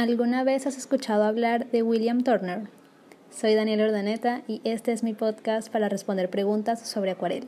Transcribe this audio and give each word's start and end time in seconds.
¿Alguna 0.00 0.44
vez 0.44 0.66
has 0.66 0.78
escuchado 0.78 1.24
hablar 1.24 1.70
de 1.72 1.82
William 1.82 2.22
Turner? 2.22 2.70
Soy 3.30 3.54
Daniel 3.54 3.82
Ordaneta 3.82 4.40
y 4.48 4.62
este 4.64 4.92
es 4.92 5.02
mi 5.02 5.12
podcast 5.12 5.70
para 5.70 5.90
responder 5.90 6.30
preguntas 6.30 6.88
sobre 6.88 7.10
acuarela. 7.10 7.44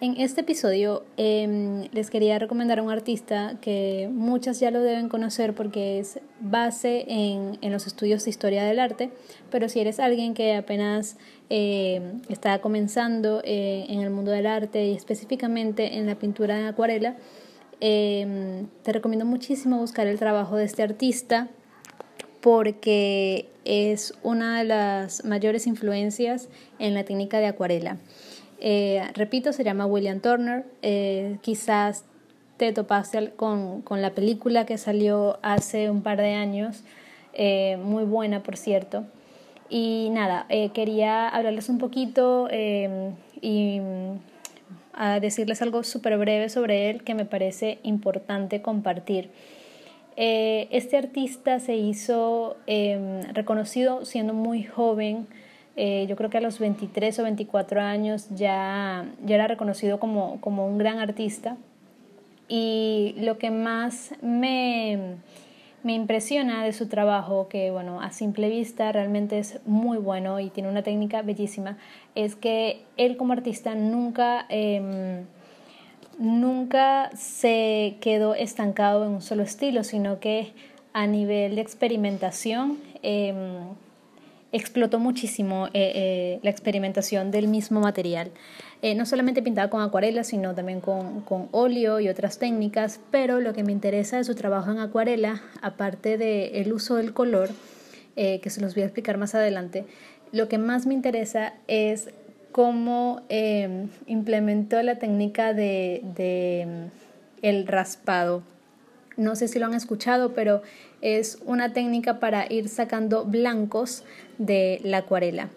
En 0.00 0.14
este 0.20 0.42
episodio 0.42 1.04
em, 1.16 1.88
les 1.90 2.10
quería 2.10 2.38
recomendar 2.38 2.78
a 2.78 2.82
un 2.84 2.92
artista 2.92 3.58
que 3.60 4.08
muchas 4.12 4.60
ya 4.60 4.70
lo 4.70 4.82
deben 4.82 5.08
conocer 5.08 5.52
porque 5.52 5.98
es 5.98 6.20
base 6.38 7.06
en, 7.08 7.58
los 7.72 7.88
estudios 7.88 8.22
de 8.22 8.30
historia 8.30 8.62
del 8.62 8.78
arte, 8.78 9.10
pero 9.50 9.68
si 9.68 9.80
eres 9.80 9.98
alguien 9.98 10.34
que 10.34 10.54
apenas 10.54 11.16
em, 11.48 12.20
está 12.28 12.60
comenzando 12.60 13.40
eh, 13.42 13.86
en 13.88 13.98
el 13.98 14.10
mundo 14.10 14.30
del 14.30 14.46
arte 14.46 14.86
y 14.86 14.94
específicamente 14.94 15.98
en 15.98 16.06
la 16.06 16.14
pintura 16.14 16.56
en 16.56 16.66
acuarela, 16.66 17.16
em, 17.80 18.68
te 18.84 18.92
recomiendo 18.92 19.26
muchísimo 19.26 19.78
buscar 19.78 20.06
el 20.06 20.20
trabajo 20.20 20.54
de 20.54 20.66
este 20.66 20.84
artista 20.84 21.50
porque 22.44 23.48
es 23.64 24.12
una 24.22 24.58
de 24.58 24.64
las 24.64 25.24
mayores 25.24 25.66
influencias 25.66 26.50
en 26.78 26.92
la 26.92 27.02
técnica 27.02 27.38
de 27.38 27.46
acuarela. 27.46 27.96
Eh, 28.60 29.02
repito, 29.14 29.54
se 29.54 29.64
llama 29.64 29.86
William 29.86 30.20
Turner. 30.20 30.66
Eh, 30.82 31.38
quizás 31.40 32.04
te 32.58 32.70
topaste 32.74 33.30
con, 33.30 33.80
con, 33.80 34.02
la 34.02 34.10
película 34.10 34.66
que 34.66 34.76
salió 34.76 35.38
hace 35.40 35.88
un 35.88 36.02
par 36.02 36.18
de 36.18 36.34
años, 36.34 36.84
eh, 37.32 37.78
muy 37.82 38.04
buena 38.04 38.42
por 38.42 38.58
cierto. 38.58 39.06
Y 39.70 40.10
nada, 40.12 40.46
quería 40.74 41.26
hablarles 41.30 41.70
un 41.70 41.78
poquito 41.78 42.50
y 42.52 43.70
decirles 45.22 45.62
algo 45.62 45.82
súper 45.82 46.18
breve 46.18 46.50
sobre 46.50 46.90
él 46.90 47.04
que 47.04 47.14
me 47.14 47.24
parece 47.24 47.78
importante 47.84 48.60
compartir. 48.60 49.30
Eh, 50.16 50.68
este 50.70 50.96
artista 50.96 51.58
se 51.58 51.76
hizo 51.76 52.56
em, 52.66 53.22
reconocido 53.32 54.04
siendo 54.04 54.32
muy 54.32 54.62
joven, 54.62 55.26
eh, 55.76 56.06
yo 56.08 56.14
creo 56.14 56.30
que 56.30 56.38
a 56.38 56.40
los 56.40 56.58
23 56.60 57.18
o 57.18 57.24
24 57.24 57.80
años 57.80 58.28
ya, 58.30 59.06
ya 59.24 59.34
era 59.34 59.48
reconocido 59.48 59.98
como, 59.98 60.40
como 60.40 60.66
un 60.66 60.78
gran 60.78 60.98
artista. 60.98 61.56
Y 62.46 63.14
lo 63.18 63.38
que 63.38 63.50
más 63.50 64.14
me, 64.22 65.16
me 65.82 65.94
impresiona 65.94 66.62
de 66.62 66.72
su 66.72 66.88
trabajo, 66.88 67.48
que 67.48 67.70
bueno, 67.70 68.00
a 68.00 68.10
simple 68.10 68.48
vista 68.48 68.92
realmente 68.92 69.38
es 69.38 69.60
muy 69.66 69.98
bueno 69.98 70.38
y 70.38 70.50
tiene 70.50 70.68
una 70.68 70.82
técnica 70.82 71.22
bellísima, 71.22 71.76
es 72.14 72.36
que 72.36 72.84
él 72.96 73.16
como 73.16 73.32
artista 73.32 73.74
nunca 73.74 74.46
em, 74.48 75.24
nunca 76.18 77.10
se 77.16 77.96
quedó 78.00 78.34
estancado 78.34 79.04
en 79.04 79.12
un 79.12 79.22
solo 79.22 79.42
estilo, 79.42 79.84
sino 79.84 80.20
que 80.20 80.52
a 80.92 81.06
nivel 81.06 81.56
de 81.56 81.60
experimentación 81.60 82.78
em, 83.02 83.36
explotó 84.52 85.00
muchísimo 85.00 85.66
eh, 85.66 85.70
eh, 85.74 86.40
la 86.42 86.50
experimentación 86.50 87.32
del 87.32 87.48
mismo 87.48 87.80
material. 87.80 88.30
Eh, 88.82 88.94
no 88.94 89.04
solamente 89.04 89.42
pintaba 89.42 89.68
con 89.68 89.82
acuarela, 89.82 90.22
sino 90.22 90.54
también 90.54 90.80
con, 90.80 91.22
con, 91.22 91.48
óleo 91.50 91.98
y 91.98 92.08
otras 92.08 92.38
técnicas, 92.38 93.00
pero 93.10 93.40
lo 93.40 93.52
que 93.52 93.64
me 93.64 93.72
interesa 93.72 94.18
de 94.18 94.24
su 94.24 94.36
trabajo 94.36 94.70
en 94.70 94.78
acuarela, 94.78 95.42
aparte 95.62 96.16
del 96.16 96.72
uso 96.72 96.96
del 96.96 97.12
color, 97.12 97.50
que 98.14 98.48
se 98.48 98.60
los 98.60 98.74
voy 98.74 98.84
a 98.84 98.86
explicar 98.86 99.18
más 99.18 99.34
adelante, 99.34 99.86
lo 100.30 100.46
que 100.46 100.58
más 100.58 100.86
me 100.86 100.94
interesa 100.94 101.54
es 101.66 102.10
cómo 102.54 103.22
em, 103.30 103.88
implementó 104.06 104.80
la 104.80 105.00
técnica 105.00 105.52
de, 105.54 106.04
em, 106.16 106.88
el 107.42 107.66
raspado. 107.66 108.44
No 109.16 109.34
sé 109.34 109.48
si 109.48 109.58
lo 109.58 109.66
han 109.66 109.74
escuchado, 109.74 110.34
pero 110.34 110.62
es 111.00 111.38
una 111.46 111.72
técnica 111.72 112.20
para 112.20 112.46
ir 112.52 112.68
sacando 112.68 113.24
blancos 113.24 114.04
de 114.38 114.80
la 114.84 114.98
acuarela. 114.98 115.48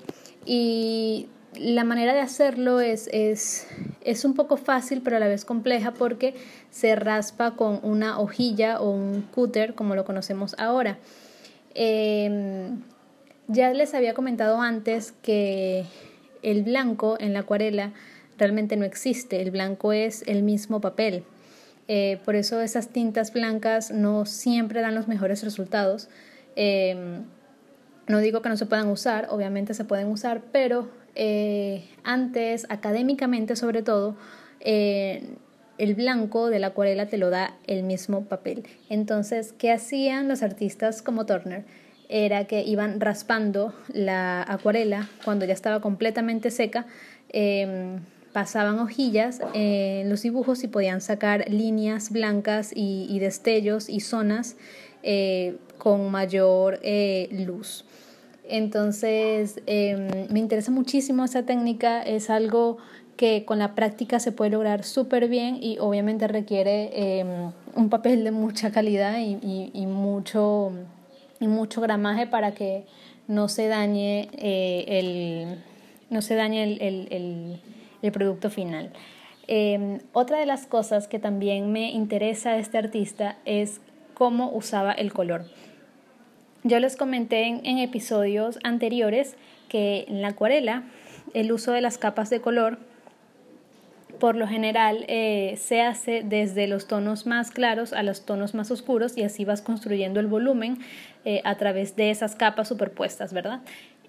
Y 0.44 1.28
la 1.54 1.84
manera 1.84 2.16
de 2.16 2.22
hacerlo 2.22 2.80
es, 2.82 3.08
es, 3.14 3.68
es, 4.02 4.26
un 4.26 4.34
poco 4.34 4.58
fácil, 4.58 5.04
pero 5.04 5.18
a 5.18 5.20
la 5.20 5.28
vez 5.28 5.46
compleja 5.46 5.94
porque 5.94 6.34
se 6.72 6.96
raspa 6.96 7.52
con 7.52 7.80
una 7.84 8.18
hojilla 8.20 8.82
o 8.82 8.90
un 8.90 9.22
cúter, 9.22 9.76
como 9.76 9.94
lo 9.94 10.04
conocemos 10.04 10.56
ahora. 10.58 10.98
Em, 11.76 12.82
ya 13.48 13.72
les 13.72 13.94
había 13.94 14.16
comentado 14.16 14.60
antes 14.60 15.12
que 15.12 15.86
el 16.44 16.64
blanco 16.64 17.18
en 17.20 17.34
la 17.34 17.40
acuarela 17.40 17.94
realmente 18.38 18.76
no 18.78 18.86
existe, 18.86 19.42
el 19.42 19.52
blanco 19.52 19.94
es 19.94 20.24
el 20.28 20.44
mismo 20.44 20.82
papel. 20.82 21.24
Eh, 21.88 22.20
por 22.26 22.36
eso 22.36 22.62
esas 22.62 22.90
tintas 22.90 23.32
blancas 23.32 23.92
no 23.92 24.26
siempre 24.26 24.82
dan 24.82 24.96
los 24.96 25.08
mejores 25.08 25.44
resultados. 25.44 26.10
Em, 26.56 27.24
no 28.08 28.20
digo 28.20 28.42
que 28.42 28.50
no 28.50 28.58
se 28.58 28.66
puedan 28.66 28.90
usar, 28.90 29.28
obviamente 29.30 29.74
se 29.74 29.86
pueden 29.86 30.08
usar, 30.08 30.42
pero 30.52 30.90
eh, 31.16 31.90
antes, 32.04 32.66
académicamente 32.70 33.56
sobre 33.56 33.84
todo, 33.84 34.16
eh, 34.60 35.24
el 35.78 35.96
blanco 35.96 36.50
de 36.50 36.60
la 36.60 36.68
acuarela 36.68 37.08
te 37.08 37.18
lo 37.18 37.30
da 37.30 37.56
el 37.68 37.84
mismo 37.84 38.26
papel. 38.26 38.66
Entonces, 38.90 39.54
¿qué 39.58 39.72
hacían 39.72 40.28
los 40.28 40.42
artistas 40.42 41.02
como 41.02 41.26
Turner? 41.26 41.66
Era 42.10 42.46
que 42.46 42.64
iban 42.64 43.00
raspando 43.00 43.74
la 43.92 44.44
acuarela 44.48 45.10
cuando 45.26 45.46
ya 45.46 45.54
estaba 45.54 45.82
completamente 45.82 46.52
seca. 46.52 46.86
Em, 47.30 48.00
pasaban 48.34 48.80
hojillas 48.80 49.42
en 49.54 50.10
los 50.10 50.22
dibujos 50.22 50.64
y 50.64 50.68
podían 50.68 51.02
sacar 51.02 51.50
líneas 51.50 52.12
blancas 52.12 52.72
y, 52.74 53.18
destellos 53.20 53.90
y 53.90 54.00
zonas 54.00 54.56
eh, 55.02 55.58
con 55.78 56.12
mayor 56.12 56.80
eh, 56.84 57.30
luz. 57.32 57.84
Entonces, 58.48 59.60
em, 59.66 60.28
me 60.30 60.40
interesa 60.40 60.72
muchísimo 60.72 61.26
esa 61.26 61.44
técnica, 61.44 62.02
es 62.04 62.30
algo 62.30 62.78
que 63.18 63.44
con 63.44 63.58
la 63.58 63.74
práctica 63.74 64.20
se 64.20 64.32
puede 64.32 64.52
lograr 64.52 64.84
súper 64.84 65.28
bien 65.28 65.58
y 65.60 65.80
obviamente 65.80 66.28
requiere 66.28 67.20
em, 67.20 67.52
un 67.76 67.90
papel 67.90 68.24
de 68.24 68.32
mucha 68.32 68.72
calidad 68.72 69.18
y 69.20 69.86
mucho 69.88 70.72
y 71.40 71.48
mucho 71.48 71.82
gramaje 71.82 72.28
para 72.28 72.54
que 72.54 72.86
no 73.28 73.50
se 73.50 73.68
dañe 73.68 74.30
eh, 74.38 74.86
el, 74.88 75.64
no 76.10 76.22
se 76.22 76.36
dañe 76.36 76.64
el, 76.64 77.60
el, 78.02 78.12
producto 78.12 78.50
final. 78.50 78.94
Em, 79.48 80.00
otra 80.14 80.40
de 80.40 80.46
las 80.46 80.66
cosas 80.66 81.08
que 81.08 81.20
también 81.20 81.72
me 81.72 81.92
interesa 81.92 82.54
de 82.54 82.60
este 82.60 82.78
artista 82.78 83.38
es 83.44 83.82
cómo 84.14 84.50
usaba 84.52 84.94
el 84.94 85.12
color. 85.12 85.46
Yo 86.64 86.80
les 86.80 86.96
comenté 86.96 87.44
en, 87.44 87.66
en 87.66 87.78
episodios 87.80 88.60
anteriores 88.64 89.36
que 89.68 90.06
en 90.08 90.22
la 90.22 90.30
acuarela 90.30 90.84
el 91.34 91.52
uso 91.52 91.74
de 91.74 91.82
las 91.82 91.98
capas 91.98 92.30
de 92.30 92.40
color 92.40 92.80
por 94.20 94.36
lo 94.36 94.48
general 94.48 95.06
eh, 95.08 95.56
se 95.58 95.82
hace 95.82 96.24
desde 96.24 96.68
los 96.68 96.88
tonos 96.88 97.26
más 97.26 97.52
claros 97.52 97.94
a 97.94 98.04
los 98.04 98.26
tonos 98.26 98.54
más 98.54 98.72
oscuros 98.72 99.18
y 99.18 99.24
así 99.24 99.46
vas 99.46 99.62
construyendo 99.62 100.20
el 100.20 100.28
volumen 100.28 100.80
eh, 101.26 101.42
a 101.44 101.56
través 101.56 101.96
de 101.96 102.12
esas 102.12 102.36
capas 102.36 102.68
superpuestas, 102.68 103.34
¿verdad? 103.34 103.62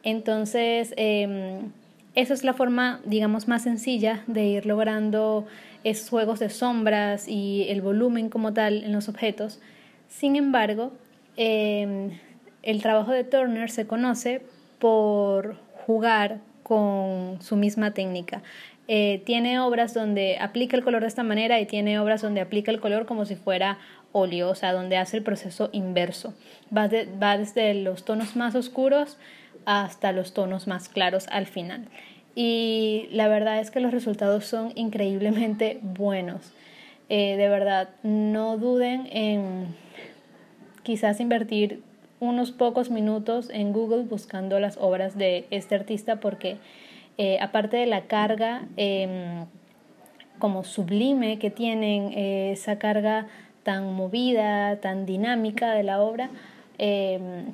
Entonces, 0.02 0.94
em, 0.96 1.72
esa 2.14 2.34
es 2.34 2.44
la 2.44 2.54
forma, 2.54 3.00
digamos, 3.04 3.48
más 3.48 3.62
sencilla 3.62 4.22
de 4.26 4.44
ir 4.44 4.66
logrando 4.66 5.46
esos 5.84 6.08
juegos 6.10 6.38
de 6.38 6.50
sombras 6.50 7.28
y 7.28 7.66
el 7.69 7.82
volumen 7.82 8.28
como 8.28 8.52
tal 8.52 8.84
en 8.84 8.92
los 8.92 9.08
objetos. 9.08 9.60
Sin 10.08 10.36
embargo, 10.36 10.92
em, 11.36 12.19
el 12.62 12.82
trabajo 12.82 13.12
de 13.12 13.25
Turner 13.25 13.70
se 13.70 13.86
conoce 13.86 14.42
por 14.78 15.56
jugar 15.86 16.40
con 16.62 17.38
su 17.40 17.56
misma 17.56 17.92
técnica. 17.92 18.42
Eh, 18.91 19.22
tiene 19.26 19.60
obras 19.60 19.93
donde 19.93 20.38
aplica 20.41 20.76
el 20.76 20.82
color 20.82 21.03
de 21.03 21.09
esta 21.09 21.22
manera 21.22 21.60
y 21.60 21.66
tiene 21.66 21.99
obras 21.99 22.22
donde 22.22 22.41
aplica 22.41 22.71
el 22.71 22.81
color 22.81 23.04
como 23.04 23.26
si 23.26 23.37
fuera 23.37 23.78
óleo, 24.12 24.49
o 24.49 24.54
sea, 24.54 24.72
donde 24.72 24.97
hace 24.97 25.19
el 25.19 25.22
proceso 25.22 25.69
inverso. 25.72 26.34
Va, 26.75 26.88
va 27.23 27.37
desde 27.37 27.75
los 27.75 28.05
tonos 28.05 28.35
más 28.35 28.55
oscuros 28.55 29.19
hasta 29.67 30.12
los 30.12 30.32
tonos 30.32 30.67
más 30.67 30.88
claros 30.88 31.26
al 31.31 31.46
final. 31.46 31.85
Y 32.35 33.08
la 33.11 33.29
verdad 33.29 33.61
es 33.61 33.70
que 33.70 33.81
los 33.81 33.93
resultados 33.93 34.46
son 34.46 34.73
increíblemente 34.75 35.81
buenos. 35.82 36.52
Eh, 37.08 37.37
de 37.37 37.49
verdad, 37.49 37.91
no 38.02 38.56
duden 38.58 39.08
en 39.11 39.67
quizás 40.82 41.20
invertir 41.20 41.82
unos 42.20 42.52
pocos 42.52 42.91
minutos 42.91 43.50
en 43.50 43.73
Google 43.73 44.05
buscando 44.05 44.61
las 44.61 44.76
obras 44.79 45.19
de 45.19 45.46
este 45.50 45.75
artista 45.75 46.20
porque 46.20 46.58
eh, 47.19 47.38
aparte 47.41 47.76
de 47.76 47.87
la 47.87 48.03
carga 48.03 48.62
em, 48.76 49.47
como 50.38 50.62
sublime 50.62 51.41
que 51.41 51.50
tienen, 51.50 52.12
eh, 52.15 52.53
esa 52.53 52.79
carga 52.79 53.26
tan 53.65 53.93
movida, 53.93 54.76
tan 54.81 55.05
dinámica 55.05 55.73
de 55.73 55.82
la 55.82 56.00
obra, 56.00 56.31
em, 56.79 57.53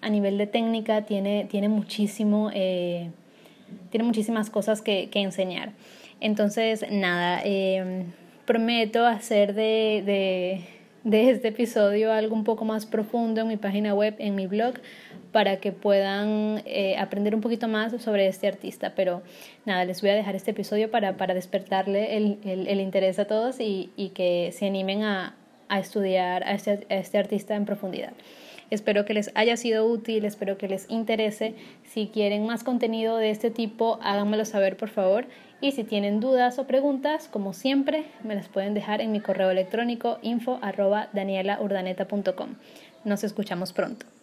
a 0.00 0.10
nivel 0.10 0.36
de 0.36 0.48
técnica 0.48 1.02
tiene, 1.02 1.46
tiene 1.48 1.68
muchísimo, 1.68 2.50
eh, 2.52 3.10
tiene 3.90 4.04
muchísimas 4.04 4.50
cosas 4.50 4.82
que, 4.82 5.08
enseñar. 5.14 5.70
Entonces, 6.20 6.84
nada, 6.90 7.40
em, 7.44 8.06
prometo 8.46 9.06
hacer 9.06 9.54
de, 9.54 10.60
de 11.04 11.30
este 11.30 11.48
episodio 11.48 12.12
algo 12.12 12.34
un 12.34 12.44
poco 12.44 12.64
más 12.64 12.84
profundo 12.84 13.42
en 13.42 13.48
mi 13.48 13.56
página 13.56 13.94
web, 13.94 14.16
en 14.18 14.34
mi 14.34 14.46
blog, 14.46 14.74
para 15.34 15.56
que 15.56 15.72
puedan 15.72 16.62
eh, 16.64 16.96
aprender 16.96 17.34
un 17.34 17.40
poquito 17.40 17.66
más 17.66 18.00
sobre 18.00 18.28
este 18.28 18.46
artista. 18.46 18.92
Pero 18.94 19.20
nada, 19.64 19.84
les 19.84 20.00
voy 20.00 20.10
a 20.10 20.14
dejar 20.14 20.36
este 20.36 20.52
episodio 20.52 20.92
para, 20.92 21.16
para 21.16 21.34
despertarle 21.34 22.16
el, 22.16 22.38
el, 22.44 22.80
interés 22.80 23.18
a 23.18 23.24
todos 23.24 23.58
y, 23.58 23.90
y 23.96 24.10
que 24.10 24.54
se 24.56 24.68
animen 24.68 25.02
a, 25.02 25.34
a 25.68 25.80
estudiar 25.80 26.44
a 26.44 26.52
este, 26.52 26.86
a 26.88 26.94
este 26.94 27.18
artista 27.18 27.56
en 27.56 27.64
profundidad. 27.64 28.12
Espero 28.70 29.04
que 29.04 29.12
les 29.12 29.32
haya 29.34 29.56
sido 29.56 29.84
útil, 29.86 30.24
espero 30.24 30.56
que 30.56 30.68
les 30.68 30.88
interese. 30.88 31.56
Si 31.82 32.06
quieren 32.06 32.46
más 32.46 32.62
contenido 32.62 33.16
de 33.16 33.30
este 33.30 33.50
tipo, 33.50 33.98
háganmelo 34.02 34.44
saber 34.44 34.76
por 34.76 34.88
favor. 34.88 35.26
Y 35.60 35.72
si 35.72 35.82
tienen 35.82 36.20
dudas 36.20 36.60
o 36.60 36.68
preguntas, 36.68 37.26
como 37.26 37.54
siempre, 37.54 38.04
me 38.22 38.36
las 38.36 38.46
pueden 38.46 38.72
dejar 38.72 39.00
en 39.00 39.10
mi 39.10 39.18
correo 39.18 39.50
electrónico 39.50 40.18
info 40.22 40.60
arroba 40.62 41.08
danielaurdaneta.com. 41.12 42.54
Nos 43.04 43.24
escuchamos 43.24 43.72
pronto. 43.72 44.13